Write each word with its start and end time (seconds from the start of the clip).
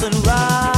And 0.00 0.14
rise. 0.28 0.77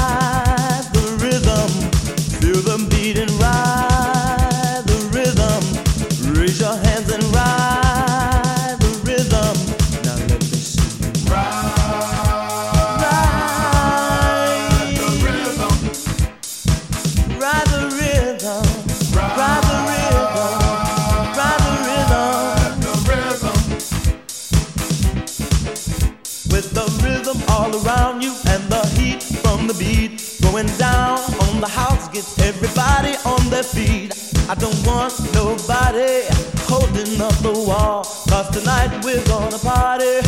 body, 35.90 36.24
holding 36.68 37.20
up 37.20 37.34
the 37.42 37.52
wall. 37.52 38.04
Cause 38.28 38.48
tonight 38.50 39.04
we're 39.04 39.24
gonna 39.24 39.58
party, 39.58 40.20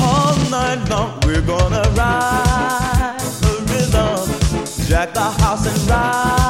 all 0.00 0.36
night 0.50 0.88
long 0.90 1.18
we're 1.24 1.40
gonna 1.42 1.82
ride. 1.96 3.16
The 3.40 3.54
rhythm, 3.70 4.86
jack 4.86 5.14
the 5.14 5.20
house 5.20 5.66
and 5.66 5.90
ride. 5.90 6.45